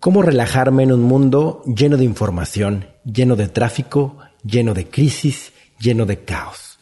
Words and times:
¿Cómo 0.00 0.22
relajarme 0.22 0.84
en 0.84 0.92
un 0.92 1.02
mundo 1.02 1.60
lleno 1.66 1.96
de 1.96 2.04
información, 2.04 2.86
lleno 3.04 3.34
de 3.34 3.48
tráfico, 3.48 4.18
lleno 4.44 4.72
de 4.72 4.88
crisis, 4.88 5.52
lleno 5.80 6.06
de 6.06 6.22
caos? 6.22 6.78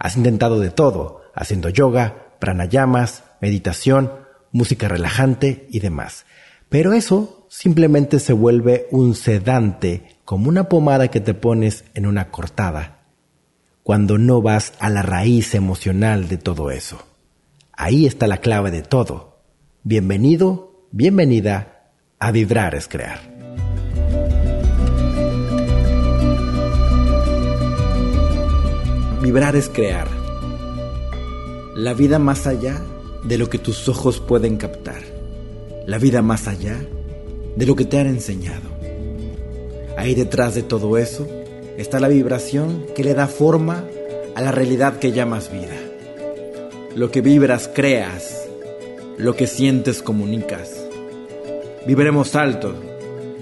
Has 0.00 0.16
intentado 0.16 0.58
de 0.58 0.70
todo, 0.70 1.22
haciendo 1.32 1.68
yoga, 1.68 2.34
pranayamas, 2.40 3.22
meditación, 3.40 4.10
música 4.50 4.88
relajante 4.88 5.68
y 5.70 5.78
demás. 5.78 6.26
Pero 6.68 6.92
eso 6.92 7.46
simplemente 7.48 8.18
se 8.18 8.32
vuelve 8.32 8.88
un 8.90 9.14
sedante, 9.14 10.16
como 10.24 10.48
una 10.48 10.68
pomada 10.68 11.06
que 11.06 11.20
te 11.20 11.34
pones 11.34 11.84
en 11.94 12.04
una 12.04 12.32
cortada, 12.32 13.04
cuando 13.84 14.18
no 14.18 14.42
vas 14.42 14.72
a 14.80 14.90
la 14.90 15.02
raíz 15.02 15.54
emocional 15.54 16.26
de 16.26 16.36
todo 16.36 16.72
eso. 16.72 16.98
Ahí 17.70 18.06
está 18.06 18.26
la 18.26 18.38
clave 18.38 18.72
de 18.72 18.82
todo. 18.82 19.38
Bienvenido, 19.84 20.88
bienvenida 20.90 21.75
a 22.26 22.32
vibrar 22.32 22.74
es 22.74 22.88
crear. 22.88 23.20
Vibrar 29.22 29.54
es 29.54 29.68
crear. 29.68 30.08
La 31.76 31.94
vida 31.94 32.18
más 32.18 32.48
allá 32.48 32.82
de 33.22 33.38
lo 33.38 33.48
que 33.48 33.58
tus 33.58 33.88
ojos 33.88 34.18
pueden 34.18 34.56
captar. 34.56 35.02
La 35.86 35.98
vida 35.98 36.20
más 36.20 36.48
allá 36.48 36.76
de 37.54 37.64
lo 37.64 37.76
que 37.76 37.84
te 37.84 38.00
han 38.00 38.08
enseñado. 38.08 38.70
Ahí 39.96 40.16
detrás 40.16 40.56
de 40.56 40.64
todo 40.64 40.98
eso 40.98 41.28
está 41.78 42.00
la 42.00 42.08
vibración 42.08 42.86
que 42.96 43.04
le 43.04 43.14
da 43.14 43.28
forma 43.28 43.84
a 44.34 44.42
la 44.42 44.50
realidad 44.50 44.98
que 44.98 45.12
llamas 45.12 45.52
vida. 45.52 45.78
Lo 46.96 47.12
que 47.12 47.20
vibras 47.20 47.70
creas, 47.72 48.48
lo 49.16 49.36
que 49.36 49.46
sientes 49.46 50.02
comunicas. 50.02 50.85
Viviremos 51.86 52.34
alto, 52.34 52.74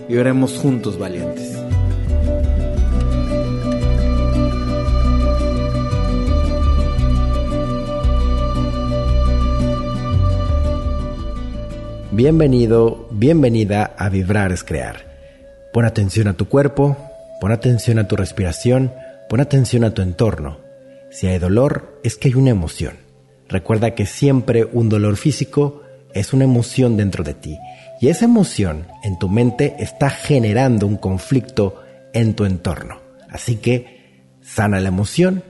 viviremos 0.06 0.58
juntos 0.58 0.98
valientes. 0.98 1.58
Bienvenido, 12.10 13.08
bienvenida 13.10 13.94
a 13.96 14.10
Vibrar 14.10 14.52
es 14.52 14.62
Crear. 14.62 14.96
Pon 15.72 15.86
atención 15.86 16.28
a 16.28 16.34
tu 16.34 16.46
cuerpo, 16.46 16.98
pon 17.40 17.50
atención 17.50 17.98
a 17.98 18.06
tu 18.06 18.14
respiración, 18.14 18.92
pon 19.30 19.40
atención 19.40 19.84
a 19.84 19.94
tu 19.94 20.02
entorno. 20.02 20.58
Si 21.10 21.26
hay 21.28 21.38
dolor, 21.38 21.98
es 22.04 22.18
que 22.18 22.28
hay 22.28 22.34
una 22.34 22.50
emoción. 22.50 22.96
Recuerda 23.48 23.94
que 23.94 24.04
siempre 24.04 24.66
un 24.70 24.90
dolor 24.90 25.16
físico 25.16 25.83
es 26.14 26.32
una 26.32 26.44
emoción 26.44 26.96
dentro 26.96 27.24
de 27.24 27.34
ti 27.34 27.58
y 28.00 28.08
esa 28.08 28.24
emoción 28.24 28.86
en 29.02 29.18
tu 29.18 29.28
mente 29.28 29.76
está 29.78 30.10
generando 30.10 30.86
un 30.86 30.96
conflicto 30.96 31.82
en 32.12 32.34
tu 32.34 32.44
entorno. 32.44 33.00
Así 33.28 33.56
que 33.56 34.30
sana 34.40 34.80
la 34.80 34.88
emoción 34.88 35.42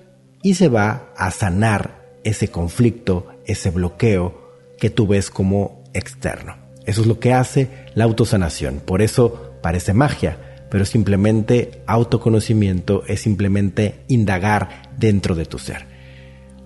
y 0.43 0.55
se 0.55 0.69
va 0.69 1.13
a 1.17 1.31
sanar 1.31 2.03
ese 2.25 2.49
conflicto, 2.49 3.29
ese 3.47 3.71
bloqueo 3.71 4.53
que 4.79 4.91
tú 4.91 5.07
ves 5.07 5.31
como 5.31 5.83
externo. 5.93 6.57
Eso 6.87 7.01
es 7.03 7.07
lo 7.07 7.19
que 7.19 7.33
hace 7.33 7.69
la 7.95 8.05
autosanación. 8.05 8.81
Por 8.85 9.03
eso 9.03 9.55
parece 9.63 9.95
magia, 9.95 10.67
pero 10.71 10.85
simplemente 10.85 11.83
autoconocimiento 11.87 13.05
es 13.07 13.21
simplemente 13.21 14.05
indagar 14.09 14.91
dentro 14.99 15.35
de 15.35 15.47
tu 15.47 15.59
ser. 15.59 15.87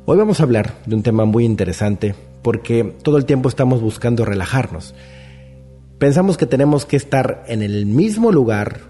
Hoy 0.06 0.16
vamos 0.16 0.40
a 0.40 0.44
hablar 0.44 0.74
de 0.86 0.96
un 0.96 1.02
tema 1.02 1.24
muy 1.24 1.44
interesante 1.44 2.14
porque 2.42 2.96
todo 3.02 3.16
el 3.18 3.24
tiempo 3.24 3.48
estamos 3.48 3.80
buscando 3.80 4.24
relajarnos. 4.24 4.94
Pensamos 5.98 6.36
que 6.36 6.46
tenemos 6.46 6.86
que 6.86 6.96
estar 6.96 7.44
en 7.48 7.62
el 7.62 7.84
mismo 7.86 8.30
lugar, 8.30 8.80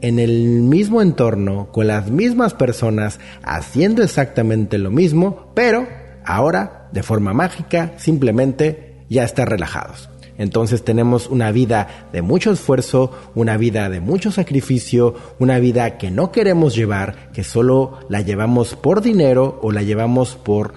en 0.00 0.18
el 0.18 0.62
mismo 0.62 1.02
entorno, 1.02 1.70
con 1.72 1.86
las 1.86 2.10
mismas 2.10 2.54
personas, 2.54 3.20
haciendo 3.42 4.02
exactamente 4.02 4.78
lo 4.78 4.90
mismo, 4.90 5.52
pero 5.54 5.86
ahora, 6.24 6.88
de 6.92 7.02
forma 7.02 7.34
mágica, 7.34 7.92
simplemente 7.98 9.04
ya 9.08 9.24
estar 9.24 9.48
relajados. 9.48 10.08
Entonces 10.38 10.84
tenemos 10.84 11.28
una 11.28 11.50
vida 11.50 12.08
de 12.12 12.22
mucho 12.22 12.52
esfuerzo, 12.52 13.10
una 13.34 13.56
vida 13.56 13.90
de 13.90 14.00
mucho 14.00 14.30
sacrificio, 14.30 15.16
una 15.40 15.58
vida 15.58 15.98
que 15.98 16.12
no 16.12 16.30
queremos 16.30 16.76
llevar, 16.76 17.32
que 17.32 17.42
solo 17.42 17.98
la 18.08 18.20
llevamos 18.20 18.76
por 18.76 19.02
dinero 19.02 19.58
o 19.62 19.72
la 19.72 19.82
llevamos 19.82 20.36
por 20.36 20.74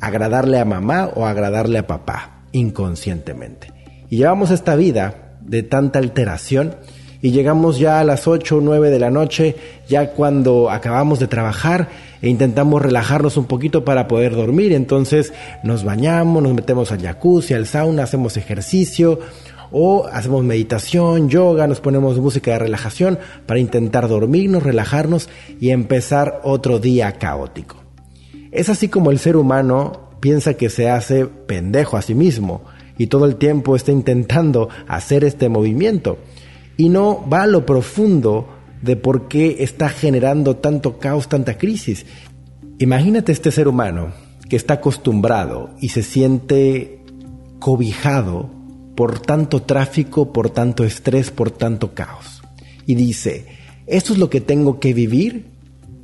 agradarle 0.00 0.58
a 0.58 0.64
mamá 0.64 1.10
o 1.14 1.26
agradarle 1.26 1.78
a 1.78 1.86
papá, 1.86 2.42
inconscientemente. 2.52 3.72
Y 4.08 4.16
llevamos 4.18 4.50
esta 4.50 4.74
vida 4.76 5.36
de 5.40 5.62
tanta 5.62 5.98
alteración 5.98 6.76
y 7.22 7.32
llegamos 7.32 7.78
ya 7.78 8.00
a 8.00 8.04
las 8.04 8.26
8 8.26 8.56
o 8.56 8.60
9 8.60 8.90
de 8.90 8.98
la 8.98 9.10
noche, 9.10 9.56
ya 9.88 10.12
cuando 10.12 10.70
acabamos 10.70 11.18
de 11.18 11.26
trabajar 11.26 11.88
e 12.22 12.28
intentamos 12.28 12.80
relajarnos 12.80 13.36
un 13.36 13.44
poquito 13.44 13.84
para 13.84 14.08
poder 14.08 14.34
dormir. 14.34 14.72
Entonces 14.72 15.32
nos 15.62 15.84
bañamos, 15.84 16.42
nos 16.42 16.54
metemos 16.54 16.92
al 16.92 17.02
jacuzzi, 17.02 17.54
al 17.54 17.66
sauna, 17.66 18.04
hacemos 18.04 18.36
ejercicio 18.36 19.18
o 19.70 20.06
hacemos 20.10 20.44
meditación, 20.44 21.28
yoga, 21.28 21.66
nos 21.66 21.80
ponemos 21.80 22.18
música 22.18 22.52
de 22.52 22.58
relajación 22.58 23.18
para 23.46 23.60
intentar 23.60 24.08
dormirnos, 24.08 24.62
relajarnos 24.62 25.28
y 25.60 25.70
empezar 25.70 26.40
otro 26.42 26.78
día 26.78 27.12
caótico. 27.12 27.89
Es 28.52 28.68
así 28.68 28.88
como 28.88 29.10
el 29.10 29.18
ser 29.18 29.36
humano 29.36 30.10
piensa 30.20 30.54
que 30.54 30.70
se 30.70 30.90
hace 30.90 31.26
pendejo 31.26 31.96
a 31.96 32.02
sí 32.02 32.14
mismo 32.14 32.62
y 32.98 33.06
todo 33.06 33.24
el 33.24 33.36
tiempo 33.36 33.76
está 33.76 33.92
intentando 33.92 34.68
hacer 34.86 35.24
este 35.24 35.48
movimiento 35.48 36.18
y 36.76 36.88
no 36.88 37.26
va 37.28 37.42
a 37.42 37.46
lo 37.46 37.64
profundo 37.64 38.48
de 38.82 38.96
por 38.96 39.28
qué 39.28 39.56
está 39.60 39.88
generando 39.88 40.56
tanto 40.56 40.98
caos, 40.98 41.28
tanta 41.28 41.58
crisis. 41.58 42.06
Imagínate 42.78 43.32
este 43.32 43.50
ser 43.50 43.68
humano 43.68 44.12
que 44.48 44.56
está 44.56 44.74
acostumbrado 44.74 45.70
y 45.80 45.90
se 45.90 46.02
siente 46.02 47.02
cobijado 47.58 48.50
por 48.96 49.20
tanto 49.20 49.62
tráfico, 49.62 50.32
por 50.32 50.50
tanto 50.50 50.84
estrés, 50.84 51.30
por 51.30 51.50
tanto 51.50 51.94
caos. 51.94 52.42
Y 52.86 52.96
dice, 52.96 53.46
esto 53.86 54.12
es 54.12 54.18
lo 54.18 54.28
que 54.28 54.40
tengo 54.40 54.80
que 54.80 54.92
vivir 54.92 55.46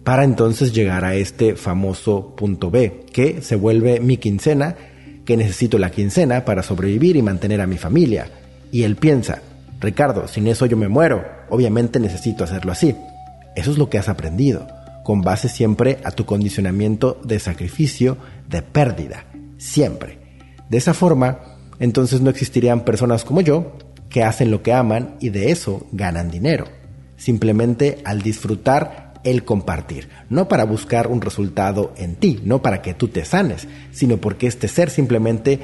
para 0.07 0.23
entonces 0.23 0.73
llegar 0.73 1.05
a 1.05 1.17
este 1.17 1.57
famoso 1.57 2.37
punto 2.37 2.71
B, 2.71 3.07
que 3.13 3.43
se 3.43 3.57
vuelve 3.57 3.99
mi 3.99 4.19
quincena 4.19 4.77
que 5.25 5.37
necesito 5.37 5.81
la 5.81 5.91
quincena 5.91 6.45
para 6.45 6.63
sobrevivir 6.63 7.17
y 7.17 7.23
mantener 7.23 7.61
a 7.61 7.67
mi 7.67 7.77
familia. 7.77 8.31
Y 8.71 8.85
él 8.85 8.95
piensa, 8.95 9.43
Ricardo, 9.81 10.29
sin 10.29 10.47
eso 10.47 10.65
yo 10.67 10.77
me 10.77 10.87
muero, 10.87 11.25
obviamente 11.51 11.99
necesito 11.99 12.45
hacerlo 12.45 12.71
así. 12.71 12.95
Eso 13.57 13.73
es 13.73 13.79
lo 13.79 13.91
que 13.91 13.99
has 13.99 14.09
aprendido, 14.09 14.69
con 15.03 15.23
base 15.23 15.49
siempre 15.49 15.99
a 16.05 16.13
tu 16.13 16.25
condicionamiento 16.25 17.21
de 17.25 17.41
sacrificio, 17.41 18.17
de 18.49 18.63
pérdida, 18.63 19.25
siempre. 19.59 20.21
De 20.71 20.79
esa 20.79 20.95
forma, 20.95 21.41
entonces 21.81 22.21
no 22.21 22.31
existirían 22.31 22.85
personas 22.85 23.25
como 23.25 23.41
yo 23.41 23.77
que 24.09 24.23
hacen 24.23 24.53
lo 24.53 24.63
que 24.63 24.73
aman 24.73 25.17
y 25.19 25.31
de 25.31 25.51
eso 25.51 25.85
ganan 25.91 26.31
dinero. 26.31 26.67
Simplemente 27.17 27.99
al 28.05 28.23
disfrutar 28.23 29.06
el 29.27 29.45
compartir, 29.45 30.09
no 30.31 30.47
para 30.47 30.65
buscar 30.65 31.09
un 31.09 31.21
resultado 31.21 31.93
en 31.97 32.15
ti, 32.15 32.41
no 32.45 32.63
para 32.63 32.81
que 32.81 32.95
tú 32.95 33.09
te 33.09 33.25
sanes, 33.25 33.67
sino 33.91 34.19
porque 34.19 34.47
este 34.47 34.69
ser 34.69 34.89
simplemente 34.89 35.59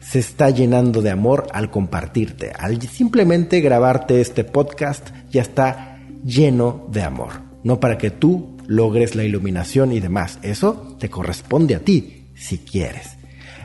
se 0.00 0.18
está 0.18 0.50
llenando 0.50 1.00
de 1.00 1.10
amor 1.10 1.46
al 1.52 1.70
compartirte, 1.70 2.52
al 2.56 2.80
simplemente 2.82 3.62
grabarte 3.62 4.20
este 4.20 4.44
podcast 4.44 5.08
ya 5.30 5.40
está 5.40 5.98
lleno 6.24 6.86
de 6.92 7.02
amor, 7.02 7.40
no 7.64 7.80
para 7.80 7.96
que 7.96 8.10
tú 8.10 8.54
logres 8.66 9.14
la 9.14 9.24
iluminación 9.24 9.92
y 9.92 10.00
demás, 10.00 10.38
eso 10.42 10.94
te 11.00 11.08
corresponde 11.08 11.74
a 11.74 11.80
ti, 11.80 12.26
si 12.34 12.58
quieres. 12.58 13.16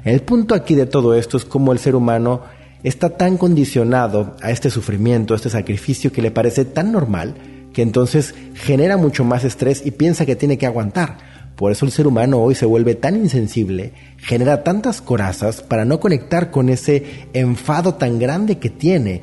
El 0.05 0.21
punto 0.21 0.55
aquí 0.55 0.75
de 0.75 0.85
todo 0.85 1.13
esto 1.13 1.35
es 1.35 1.43
cómo 1.43 1.73
el 1.73 1.79
ser 1.79 1.95
humano 1.95 2.43
está 2.83 3.09
tan 3.17 3.37
condicionado 3.37 4.37
a 4.41 4.49
este 4.49 4.69
sufrimiento, 4.69 5.33
a 5.33 5.37
este 5.37 5.49
sacrificio 5.49 6.13
que 6.13 6.21
le 6.21 6.31
parece 6.31 6.63
tan 6.63 6.93
normal, 6.93 7.35
que 7.73 7.81
entonces 7.81 8.35
genera 8.55 8.97
mucho 8.97 9.23
más 9.23 9.43
estrés 9.43 9.85
y 9.85 9.91
piensa 9.91 10.25
que 10.25 10.35
tiene 10.35 10.57
que 10.57 10.65
aguantar. 10.65 11.17
Por 11.55 11.71
eso 11.71 11.85
el 11.85 11.91
ser 11.91 12.07
humano 12.07 12.39
hoy 12.39 12.55
se 12.55 12.65
vuelve 12.65 12.95
tan 12.95 13.15
insensible, 13.15 13.93
genera 14.17 14.63
tantas 14.63 15.01
corazas 15.01 15.61
para 15.61 15.85
no 15.85 15.99
conectar 15.99 16.49
con 16.49 16.69
ese 16.69 17.27
enfado 17.33 17.95
tan 17.95 18.19
grande 18.19 18.57
que 18.57 18.69
tiene 18.69 19.21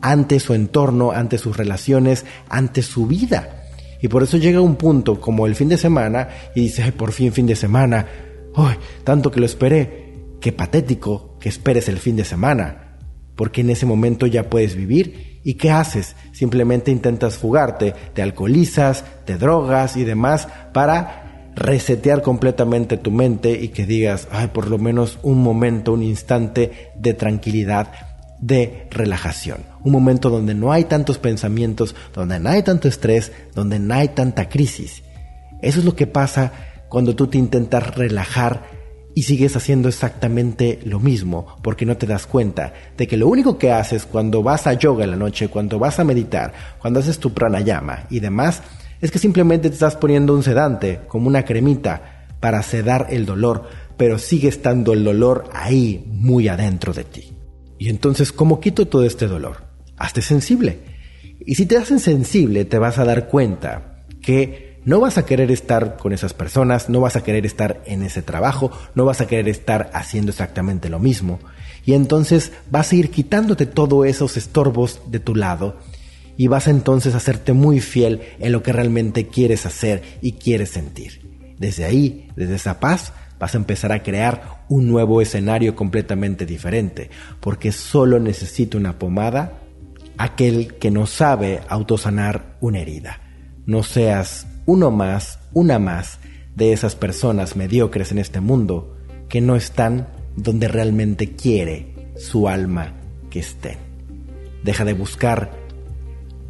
ante 0.00 0.40
su 0.40 0.54
entorno, 0.54 1.12
ante 1.12 1.38
sus 1.38 1.56
relaciones, 1.56 2.24
ante 2.48 2.82
su 2.82 3.06
vida. 3.06 3.64
Y 4.00 4.08
por 4.08 4.22
eso 4.22 4.36
llega 4.36 4.60
un 4.60 4.76
punto 4.76 5.20
como 5.20 5.46
el 5.46 5.54
fin 5.54 5.68
de 5.68 5.76
semana 5.76 6.28
y 6.54 6.62
dice, 6.62 6.92
por 6.92 7.12
fin 7.12 7.32
fin 7.32 7.46
de 7.46 7.56
semana, 7.56 8.06
¡ay, 8.54 8.76
tanto 9.04 9.30
que 9.30 9.40
lo 9.40 9.46
esperé! 9.46 10.02
Qué 10.40 10.52
patético 10.52 11.36
que 11.38 11.48
esperes 11.48 11.88
el 11.88 11.98
fin 11.98 12.16
de 12.16 12.24
semana, 12.24 12.98
porque 13.36 13.60
en 13.60 13.70
ese 13.70 13.86
momento 13.86 14.26
ya 14.26 14.50
puedes 14.50 14.74
vivir 14.74 15.31
¿Y 15.44 15.54
qué 15.54 15.70
haces? 15.70 16.14
Simplemente 16.32 16.90
intentas 16.90 17.36
fugarte, 17.36 17.94
te 18.14 18.22
alcoholizas, 18.22 19.04
te 19.24 19.36
drogas 19.36 19.96
y 19.96 20.04
demás 20.04 20.48
para 20.72 21.50
resetear 21.54 22.22
completamente 22.22 22.96
tu 22.96 23.10
mente 23.10 23.52
y 23.52 23.68
que 23.68 23.86
digas, 23.86 24.28
ay, 24.30 24.48
por 24.48 24.68
lo 24.68 24.78
menos 24.78 25.18
un 25.22 25.42
momento, 25.42 25.92
un 25.92 26.02
instante 26.02 26.90
de 26.96 27.14
tranquilidad, 27.14 27.92
de 28.40 28.88
relajación. 28.90 29.60
un 29.84 29.92
momento 29.92 30.30
donde 30.30 30.54
no 30.54 30.72
hay 30.72 30.84
tantos 30.84 31.18
pensamientos, 31.18 31.94
donde 32.12 32.40
no 32.40 32.50
hay 32.50 32.62
tanto 32.62 32.88
estrés, 32.88 33.32
donde 33.54 33.78
no 33.78 33.94
hay 33.94 34.08
tanta 34.08 34.48
crisis. 34.48 35.02
Eso 35.60 35.78
es 35.78 35.84
lo 35.84 35.94
que 35.94 36.06
pasa 36.06 36.52
cuando 36.88 37.14
tú 37.14 37.28
te 37.28 37.38
intentas 37.38 37.94
relajar 37.94 38.64
y 39.14 39.22
sigues 39.22 39.56
haciendo 39.56 39.88
exactamente 39.88 40.80
lo 40.84 41.00
mismo 41.00 41.58
porque 41.62 41.86
no 41.86 41.96
te 41.96 42.06
das 42.06 42.26
cuenta 42.26 42.72
de 42.96 43.06
que 43.06 43.16
lo 43.16 43.28
único 43.28 43.58
que 43.58 43.72
haces 43.72 44.06
cuando 44.06 44.42
vas 44.42 44.66
a 44.66 44.72
yoga 44.74 45.04
en 45.04 45.10
la 45.10 45.16
noche, 45.16 45.48
cuando 45.48 45.78
vas 45.78 45.98
a 45.98 46.04
meditar, 46.04 46.52
cuando 46.78 47.00
haces 47.00 47.18
tu 47.18 47.32
pranayama 47.32 48.06
y 48.10 48.20
demás, 48.20 48.62
es 49.00 49.10
que 49.10 49.18
simplemente 49.18 49.68
te 49.68 49.74
estás 49.74 49.96
poniendo 49.96 50.34
un 50.34 50.42
sedante, 50.42 51.00
como 51.08 51.28
una 51.28 51.44
cremita, 51.44 52.26
para 52.40 52.62
sedar 52.62 53.06
el 53.10 53.26
dolor, 53.26 53.68
pero 53.96 54.18
sigue 54.18 54.48
estando 54.48 54.92
el 54.92 55.04
dolor 55.04 55.44
ahí, 55.52 56.04
muy 56.08 56.48
adentro 56.48 56.92
de 56.92 57.04
ti. 57.04 57.32
Y 57.78 57.88
entonces, 57.88 58.32
¿cómo 58.32 58.60
quito 58.60 58.86
todo 58.86 59.04
este 59.04 59.26
dolor? 59.26 59.64
Hazte 59.96 60.22
sensible. 60.22 60.78
Y 61.44 61.56
si 61.56 61.66
te 61.66 61.76
hacen 61.76 61.98
sensible, 61.98 62.64
te 62.64 62.78
vas 62.78 62.98
a 62.98 63.04
dar 63.04 63.28
cuenta 63.28 64.04
que 64.20 64.71
no 64.84 65.00
vas 65.00 65.18
a 65.18 65.24
querer 65.24 65.50
estar 65.50 65.96
con 65.96 66.12
esas 66.12 66.34
personas, 66.34 66.88
no 66.88 67.00
vas 67.00 67.16
a 67.16 67.22
querer 67.22 67.46
estar 67.46 67.82
en 67.86 68.02
ese 68.02 68.22
trabajo, 68.22 68.70
no 68.94 69.04
vas 69.04 69.20
a 69.20 69.26
querer 69.26 69.48
estar 69.48 69.90
haciendo 69.94 70.30
exactamente 70.30 70.88
lo 70.88 70.98
mismo. 70.98 71.38
Y 71.84 71.94
entonces 71.94 72.52
vas 72.70 72.92
a 72.92 72.96
ir 72.96 73.10
quitándote 73.10 73.66
todos 73.66 74.06
esos 74.06 74.36
estorbos 74.36 75.00
de 75.06 75.20
tu 75.20 75.34
lado 75.34 75.76
y 76.36 76.46
vas 76.46 76.68
entonces 76.68 77.14
a 77.14 77.18
hacerte 77.18 77.52
muy 77.52 77.80
fiel 77.80 78.20
en 78.38 78.52
lo 78.52 78.62
que 78.62 78.72
realmente 78.72 79.26
quieres 79.26 79.66
hacer 79.66 80.02
y 80.20 80.32
quieres 80.32 80.70
sentir. 80.70 81.20
Desde 81.58 81.84
ahí, 81.84 82.28
desde 82.34 82.56
esa 82.56 82.80
paz, 82.80 83.12
vas 83.38 83.54
a 83.54 83.58
empezar 83.58 83.92
a 83.92 84.02
crear 84.02 84.64
un 84.68 84.88
nuevo 84.88 85.20
escenario 85.20 85.76
completamente 85.76 86.46
diferente, 86.46 87.10
porque 87.40 87.72
solo 87.72 88.18
necesita 88.18 88.78
una 88.78 88.98
pomada 88.98 89.58
aquel 90.18 90.74
que 90.74 90.90
no 90.90 91.06
sabe 91.06 91.60
autosanar 91.68 92.56
una 92.60 92.78
herida. 92.78 93.20
No 93.66 93.82
seas 93.82 94.46
uno 94.66 94.90
más, 94.90 95.38
una 95.52 95.78
más 95.78 96.18
de 96.54 96.72
esas 96.72 96.94
personas 96.94 97.56
mediocres 97.56 98.12
en 98.12 98.18
este 98.18 98.40
mundo 98.40 98.96
que 99.28 99.40
no 99.40 99.56
están 99.56 100.08
donde 100.36 100.68
realmente 100.68 101.34
quiere 101.34 102.12
su 102.16 102.48
alma 102.48 102.94
que 103.30 103.40
estén. 103.40 103.78
Deja 104.62 104.84
de 104.84 104.92
buscar 104.92 105.50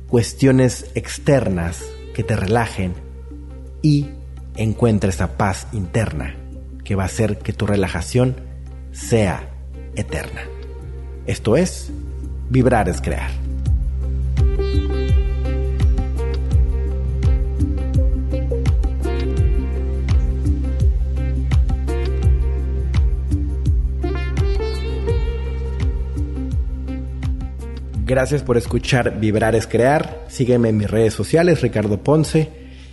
cuestiones 0.09 0.91
externas 0.95 1.83
que 2.15 2.23
te 2.23 2.37
relajen 2.37 2.95
y 3.81 4.09
encuentra 4.57 5.11
esa 5.11 5.37
paz 5.37 5.67
interna 5.73 6.37
que 6.85 6.95
va 6.95 7.05
a 7.05 7.07
hacer 7.07 7.39
que 7.39 7.53
tu 7.53 7.67
relajación 7.67 8.37
sea 8.93 9.49
eterna. 9.95 10.43
Esto 11.27 11.57
es, 11.57 11.91
vibrar 12.51 12.89
es 12.89 13.01
crear. 13.01 13.31
Gracias 28.05 28.43
por 28.43 28.57
escuchar 28.57 29.21
Vibrar 29.21 29.55
es 29.55 29.69
Crear. 29.69 30.25
Sígueme 30.27 30.71
en 30.71 30.77
mis 30.77 30.91
redes 30.91 31.15
sociales, 31.15 31.61
Ricardo 31.61 32.03
Ponce. 32.03 32.51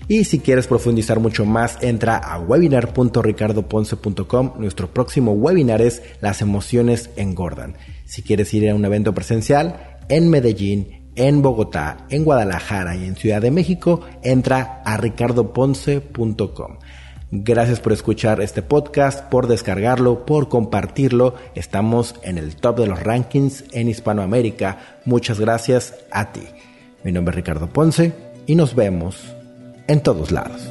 Y 0.08 0.26
si 0.26 0.38
quieres 0.40 0.68
profundizar 0.68 1.20
mucho 1.20 1.46
más, 1.46 1.80
entra 1.82 2.18
a 2.18 2.38
webinar.ricardoponce.com. 2.40 4.54
Nuestro 4.60 4.94
próximo 4.94 5.32
webinar 5.34 5.82
es 5.82 6.04
Las 6.22 6.42
emociones 6.42 7.10
engordan. 7.16 7.76
Si 8.06 8.22
quieres 8.22 8.54
ir 8.54 8.70
a 8.70 8.76
un 8.76 8.86
evento 8.86 9.12
presencial 9.14 9.98
en 10.10 10.30
Medellín, 10.30 11.10
en 11.16 11.42
Bogotá, 11.42 12.06
en 12.10 12.24
Guadalajara 12.24 12.96
y 12.96 13.06
en 13.06 13.16
Ciudad 13.16 13.42
de 13.42 13.50
México, 13.50 14.02
entra 14.24 14.84
a 14.86 14.96
ricardoponce.com. 14.98 16.78
Gracias 17.32 17.80
por 17.80 17.94
escuchar 17.94 18.42
este 18.42 18.64
podcast, 18.64 19.30
por 19.30 19.48
descargarlo, 19.48 20.26
por 20.26 20.50
compartirlo. 20.50 21.36
Estamos 21.54 22.16
en 22.24 22.40
el 22.40 22.56
top 22.56 22.80
de 22.80 22.88
los 22.88 23.04
rankings 23.04 23.66
en 23.72 23.88
Hispanoamérica. 23.88 24.80
Muchas 25.06 25.40
gracias 25.40 25.94
a 26.10 26.32
ti. 26.32 26.42
Mi 27.04 27.12
nombre 27.12 27.34
es 27.34 27.36
Ricardo 27.36 27.68
Ponce 27.68 28.14
y 28.48 28.56
nos 28.56 28.74
vemos 28.74 29.36
en 29.88 30.02
todos 30.02 30.32
lados. 30.32 30.68